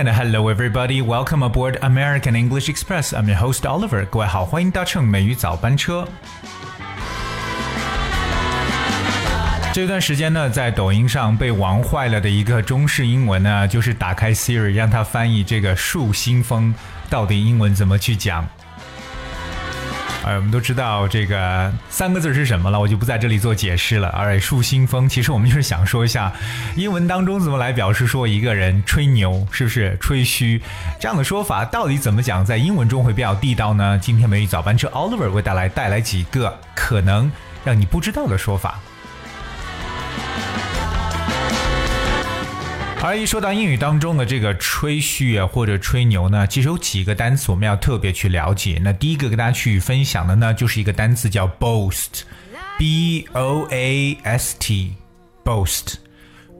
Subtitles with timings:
[0.00, 1.00] and hello everybody.
[1.00, 3.12] Welcome aboard American English Express.
[3.12, 4.04] I'm your host Oliver.
[4.06, 6.06] 各位好，欢迎搭乘美语早班车。
[9.72, 16.74] 这段时间呢，在抖音上被玩坏了的一个中式英文呢，就是打开 Siri 让它翻译这个树新风，
[17.08, 18.48] 到底英文怎么去讲？
[20.24, 24.08] 哎，我们都知道这个三个字是什么了，我就不在这里做解释了。
[24.08, 26.32] 而树新风，其实我们就是想说一下，
[26.76, 30.62] 英文当中怎么来表示说一个人吹牛，是不是吹嘘？
[30.98, 33.98] 这样的说法到底怎么讲，在英文中会比较地道呢？
[33.98, 37.30] 今天美语早班车 Oliver 为带来带来几个可能
[37.62, 38.80] 让你不知道的说法。
[43.04, 48.80] 而一说到英语当中的这个吹嘘啊或者吹牛呢，其实有几个单词我们要特别去了解。
[48.82, 55.96] 那第一个跟大家去分享的呢，就是一个单词叫 boast，b o a s t，boast。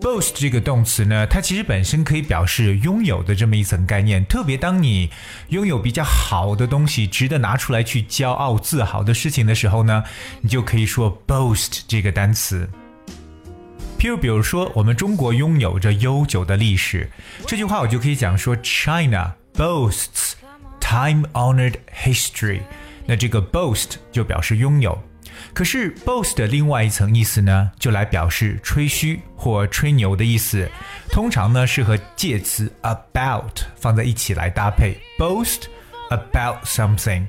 [0.03, 4.22] boast 这个动词呢，它其实本身可以表示拥有的这么一层概念。
[4.27, 5.09] 特别当你
[5.48, 10.05] 拥有比较好的东西，值得拿出来去骄傲自豪的事情的时候呢，
[10.42, 12.69] 你就可以说 boast 这个单词。
[14.05, 17.10] 就比如说，我们中国拥有着悠久的历史，
[17.47, 20.33] 这句话我就可以讲说，China boasts
[20.78, 22.60] time-honored history。
[23.06, 25.02] 那这个 boast 就表示拥有，
[25.55, 30.69] 可是 boast 的另外一层意思呢，就来表示吹嘘或吹牛的意思。
[31.08, 35.62] 通常呢是和介词 about 放在一起来搭配，boast
[36.10, 37.27] about something。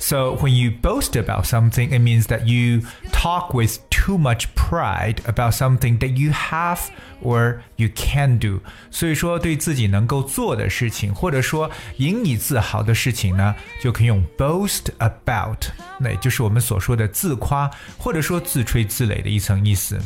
[0.00, 2.82] So when you boast about something, it means that you
[3.12, 6.80] talk with too much pride about something that you have
[7.22, 8.60] or you can do。
[8.90, 15.64] 所以说，对自己能够做的事情，或者说引以自豪的事情呢，就可以用 boast about，
[15.98, 19.98] 那也就是我们所说的自夸或者说自吹自擂的一层意思。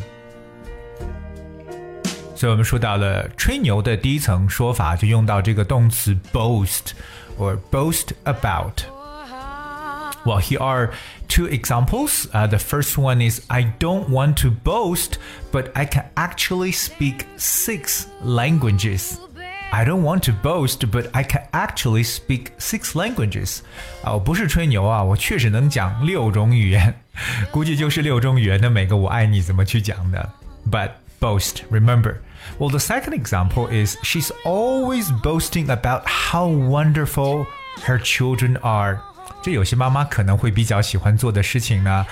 [2.36, 6.92] 所以我们说到了吹牛的第一层说法，就用到这个动词 boast
[7.36, 8.93] or boast about。
[10.24, 10.92] well, here are
[11.28, 12.28] two examples.
[12.32, 15.18] Uh, the first one is I don't want to boast,
[15.52, 19.18] but I can actually speak six languages.
[19.72, 23.60] I don't want to boast, but I can actually speak six languages.
[24.02, 26.94] 啊，我不是吹牛啊，我确实能讲六种语言，
[27.52, 30.28] 估计就是六种语言的每个我爱你怎么去讲的。
[30.68, 32.16] But boast, remember.
[32.58, 37.46] Well, the second example is she's always boasting about how wonderful
[37.84, 39.02] her children are.
[39.45, 42.03] 这有些妈妈可能会比较喜欢做的事情呢，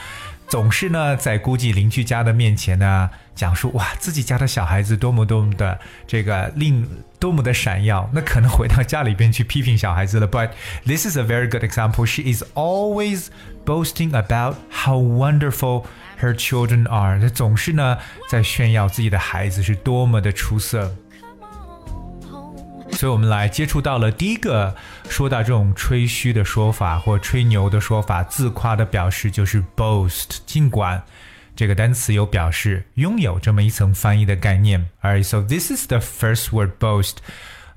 [0.48, 10.28] 总是呢在估计邻居家的面前呢讲述哇自己家的小孩子多么多么的这个令多么的闪耀，那可能回到家里边去批评小孩子了。
[10.28, 10.52] But
[10.86, 12.06] this is a very good example.
[12.06, 13.30] She is always
[13.66, 15.86] boasting about how wonderful
[16.22, 17.20] her children are.
[17.20, 17.98] 她总是呢
[18.30, 20.96] 在炫耀自己的孩子是多么的出色。
[23.03, 24.75] 所以我们来接触到了第一个
[25.09, 30.39] 说到这种吹嘘的说法或吹牛的说法，自夸的表示就是 boast。
[30.47, 31.03] 尽管
[31.55, 34.89] 这个单词有表示拥有这么一层翻译的概念。
[35.03, 37.17] Alright, so this is the first word boast.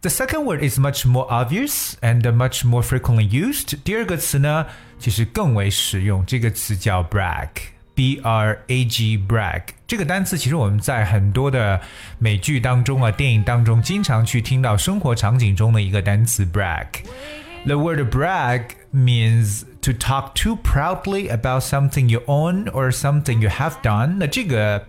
[0.02, 3.78] The second word is much more obvious and much more frequently used.
[3.84, 4.66] 第二个词呢，
[4.98, 7.50] 其实更为实用，这个词叫 brag。
[7.96, 11.80] B R A G brag 这个单词，其实我们在很多的
[12.18, 23.50] 美剧当中啊、电影当中，经常去听到生活场景中的一个单词 brag。The word brag means to talk too proudly about something you own or something you
[23.50, 24.16] have done。
[24.18, 24.88] 那这个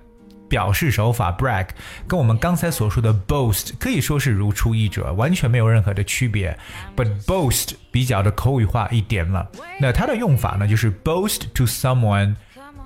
[0.48, 1.66] 表示手法 brag
[2.06, 6.56] 跟我们刚才所说的 boast 可以说是如出一辙，完全没有任何的区别。
[6.96, 9.50] But boast 比较的口语化一点了。
[9.80, 12.36] 那它的用法呢，就是 boast to someone。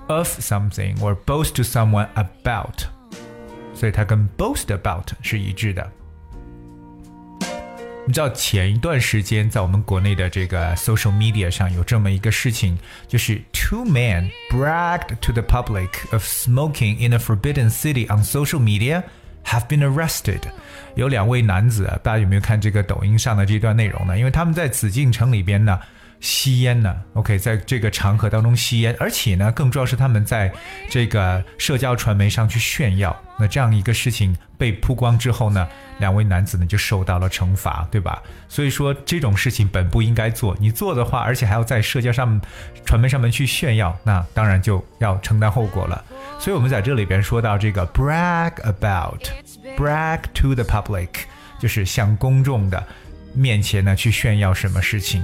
[0.07, 2.85] of something or boast to someone about，
[3.73, 5.89] 所以它跟 boast about 是一致的。
[8.05, 12.77] 你知道前一段时间在我们国内的这个 social media 上有这么一个事情，
[13.07, 19.03] 就是 two men bragged to the public of smoking in a forbidden city on social media
[19.43, 20.39] have been arrested。
[20.95, 24.17] 有两位男子，大家有没有看这个抖音上的这段内容呢？
[24.17, 25.77] 因为他们在紫禁城里边呢。
[26.22, 30.52] 吸烟呢？OK，在这个场合当中吸烟，而且呢，更重要是他们在
[30.88, 33.14] 这个社交传媒上去炫耀。
[33.40, 35.66] 那这样一个事情被曝光之后呢，
[35.98, 38.22] 两位男子呢就受到了惩罚，对吧？
[38.48, 42.40] 所以说这种事情本不应该做，你做的话，而且还要在社交上、
[42.84, 46.04] 传媒上面去炫耀，那当然就要承担后果了。
[46.38, 51.08] 所以我们在这里边说到这个 brag about，brag to the public，
[51.58, 52.86] 就是向公众的
[53.34, 55.20] 面前呢去炫耀什么事情。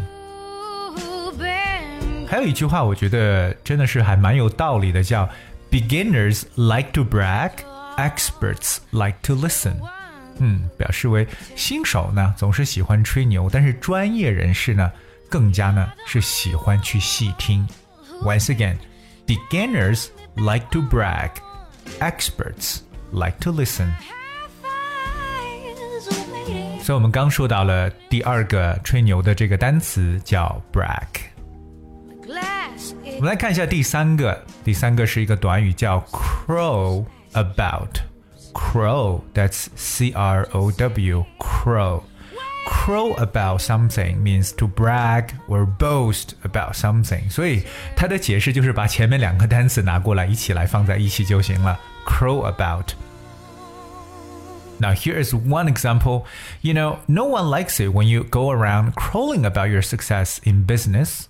[2.27, 5.29] 还有一句话，我觉得真的是还蛮有道理的，叫
[5.69, 7.51] “Beginners like to brag,
[7.97, 9.75] experts like to listen。”
[10.39, 14.91] 嗯，表示为新手呢总是喜欢吹牛，但是专业人士呢
[15.29, 17.67] 更加呢是喜欢去细听。
[18.23, 18.77] Once again,
[19.27, 21.29] beginners like to brag,
[21.99, 22.79] experts
[23.11, 23.91] like to listen.
[26.81, 31.05] 所以我们刚说到了第二个吹牛的这个单词叫 brag。
[33.15, 42.03] 我们来看一下第三个，第三个是一个短语叫 crow about。crow that's C R O W crow
[42.67, 47.63] crow about something means to brag or boast about something，所以
[47.95, 51.79] 它的解释就是把前面两个单词拿过来一起来放在一起就行了。
[52.05, 56.25] crow about。now, here is one example.
[56.61, 60.65] You know, no one likes it when you go around crawling about your success in
[60.65, 61.26] business.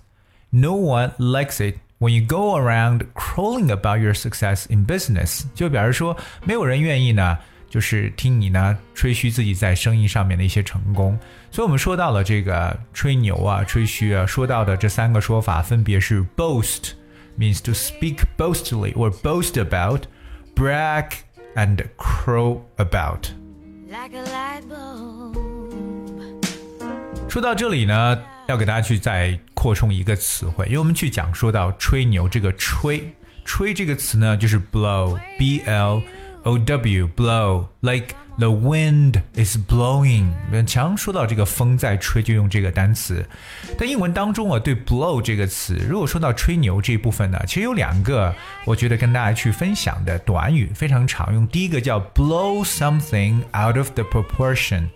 [0.50, 5.44] No one likes it when you go around crawling about your success in business.
[5.54, 11.18] 就表示说，没有人愿意呢，就是听你呢吹嘘自己在生意上面的一些成功。
[11.50, 16.92] 所以我们说到了这个吹牛啊、吹嘘啊，说到的这三个说法分别是 boast
[17.38, 20.02] means to speak boastfully or boast about,
[20.54, 21.06] brag
[21.56, 23.28] and crow about。
[27.28, 33.13] 说到这里呢，要给大家去再 扩充一个词汇，因为我们去讲说到吹牛，这个吹
[33.43, 36.01] 吹这个词呢，就是 blow，b l
[36.43, 38.15] o w blow，like。
[38.39, 40.31] The wind is blowing。
[40.65, 43.27] 常说到这个风在吹，就用这个单词。
[43.77, 48.33] 但英文当中啊，对 blow 这个词，如果说到吹牛这一部分呢，其实有两个，
[48.63, 51.45] 我觉得跟大家去分享的短语非常常用。
[51.49, 54.87] 第一个叫 blow something out of the proportion。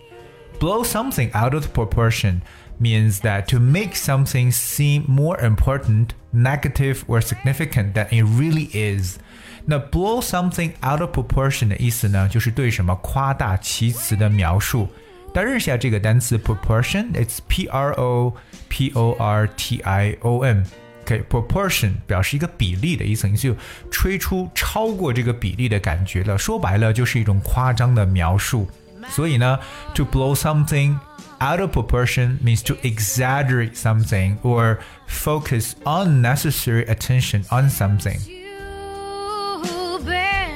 [0.59, 2.41] Blow something out of proportion
[2.79, 9.19] means that to make something seem more important, negative, or significant than it really is.
[9.65, 14.89] 那 blow something out of proportion 的意思呢，就是对什么夸大其词的描述。
[15.33, 18.33] 大家认识一下这个单词 proportion，it's p r o
[18.67, 23.55] p o r t i o n。OK，proportion 表示一个比例的意思，你就
[23.91, 26.37] 吹出超过这个比例的感觉了。
[26.37, 28.67] 说白了就是一种夸张的描述。
[29.09, 29.59] 所以呢，
[29.93, 30.97] to blow something
[31.39, 34.77] out of proportion means to exaggerate something or
[35.07, 38.19] focus unnecessary attention on something。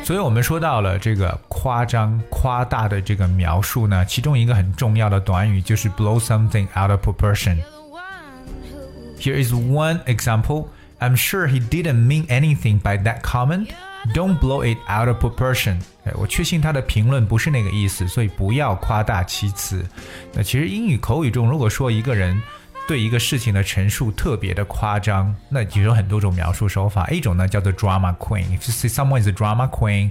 [0.03, 10.67] 所以我们说到了这个夸张、夸大的这个描述呢，其中一个很重要的短语就是 blow something out of proportion。Here is one example.
[11.00, 13.69] I'm sure he didn't mean anything by that comment.
[14.14, 15.78] Don't blow it out of proportion.
[16.05, 19.84] 哎我确信他的评论不是那个意思，所以不要夸大其词。
[20.32, 22.40] 那其实英语口语中，如果说一个人
[22.87, 27.06] 对一个事情的陈述特别的夸张，那其实有很多种描述手法。
[27.08, 30.11] 一种呢叫做 drama queen，If you say someone is a drama queen，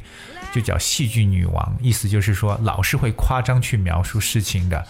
[0.53, 4.85] 就叫戏剧女王，意思就是说老是会夸张去描述事情的。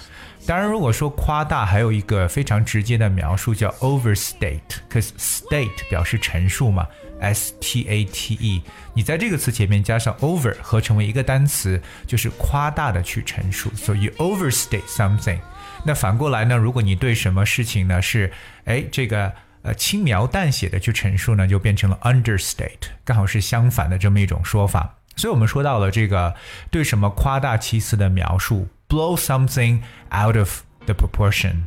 [0.47, 6.87] 当然，如果说夸大，还有一个非常直接的描述叫 overstate，cause state 表示陈述嘛
[7.19, 13.69] ，s t a t e，你在这个词前面加上 over，合成为一个单词，就是夸大的去陈述。
[13.75, 15.39] So you overstate something。
[15.83, 16.55] 那反过来呢？
[16.55, 18.31] 如果你对什么事情呢是，
[18.63, 19.33] 哎，这个
[19.63, 24.95] 呃轻描淡写的去陈述呢，就变成了 understate，刚好是相反的这么一种说法。
[25.17, 26.33] 所以我们说到了这个
[26.71, 29.80] 对什么夸大其词的描述 ，blow something
[30.10, 31.64] out of the proportion。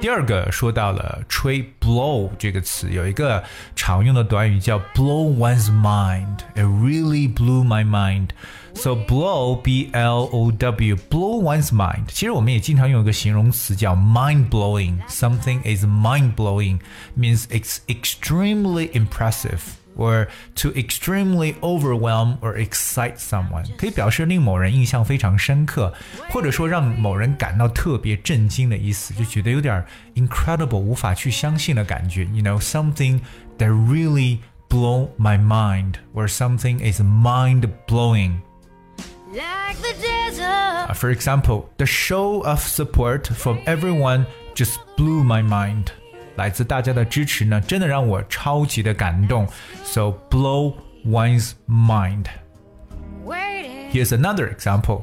[0.00, 3.44] 第二个说到了吹 blow 这个词，有一个
[3.76, 12.06] 常用的短语叫 blow one's mind。It really blew my mind。So blow b l o w blow one's mind。
[12.08, 16.80] 其实我们也经常用一个形容词叫 mind blowing。Something is mind blowing
[17.14, 19.60] means it's extremely impressive。
[19.96, 25.92] or to extremely overwhelm or excite someone，可以表示令某人印象非常深刻，
[26.30, 29.84] 或者说让某人感到特别震惊的意思，就觉得有点
[30.14, 32.24] incredible，无法去相信的感觉。
[32.26, 33.20] You know something
[33.58, 38.40] that really blow my mind, or something is mind blowing.
[39.32, 39.76] Like
[40.40, 45.92] uh, for example, the show of support from everyone just blew my mind.
[46.36, 49.46] 来自大家的支持呢，真的让我超级的感动。
[49.84, 50.74] So blow
[51.04, 52.26] one's mind.
[53.92, 55.02] Here's another example.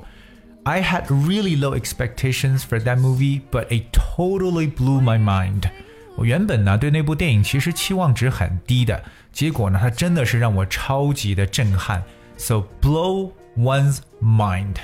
[0.63, 5.69] I had really low expectations for that movie, but it totally blew my mind.
[6.15, 12.01] 我原本呢对那部电影其实期望值很低的，结果呢它真的是让我超级的震撼。
[12.37, 14.75] So blow one's mind.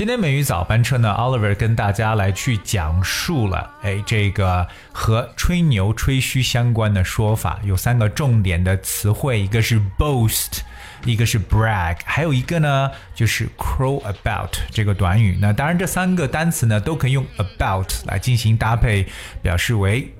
[0.00, 10.60] 今天美语早班车呢，Oliver 跟大家来去讲述了，哎，这个和吹牛、吹嘘相关的说法，有三个重点的词汇，一个是 boast。
[11.04, 15.36] 一个是 brag，还有一个呢就是 crow about 这个短语。
[15.38, 19.06] 那当然，这三个单词呢都可以用 about 来进行搭配，
[19.42, 20.10] 表示为。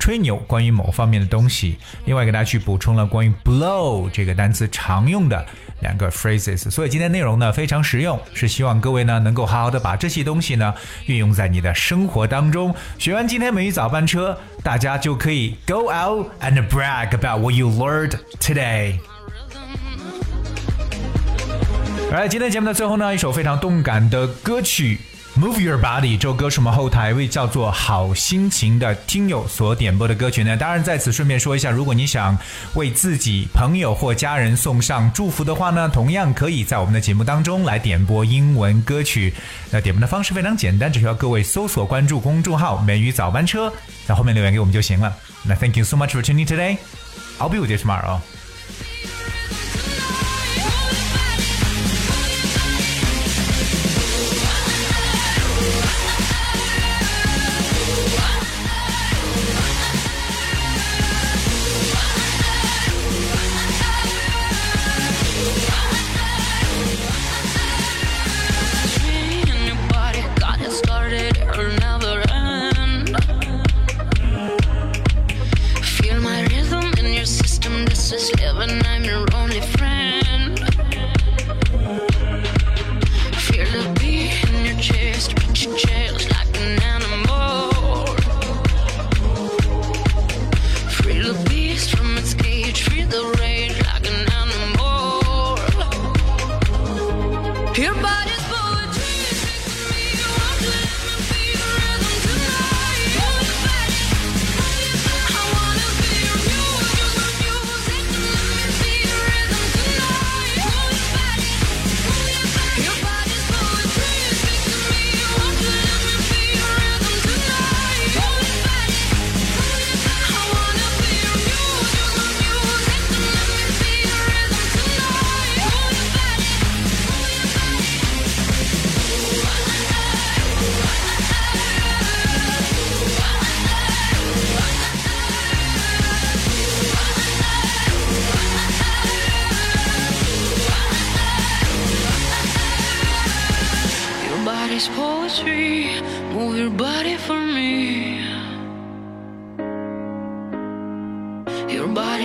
[0.00, 5.46] 吹牛关于某方面的东西，另外给大家去补充了关于 blow 这个单词常用的
[5.80, 10.74] 两个 phrases，所以今天内容呢非常实用，是希望各位呢能够好好的把这些东西呢
[11.06, 12.74] 运用在你的生活当中。
[12.98, 18.98] 学完今天美语早班车，大家就可以 go out and brag about what you learned today。
[22.10, 24.98] 来，今天节目的最后呢，一首非常动感的歌曲。
[25.38, 30.56] Move Your Body 这首歌是我们后台一位叫做好心情的听友所点播的歌曲呢。
[30.56, 32.36] 当然在此顺便说一下，如果你想
[32.74, 39.32] 为自己朋友或家人送上祝福的话呢，同样可以在我们的节目当中来点播英文歌曲。
[39.70, 43.72] 那点播的方式非常简单，只需要各位搜索关注公众号“美语早班车”，
[44.08, 45.16] 在后面留言给我们就行了。
[45.44, 46.78] 那 Thank you so much for tuning today.
[47.38, 48.18] I'll be with you tomorrow.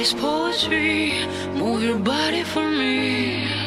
[0.03, 3.62] Body's poetry, move your body for me.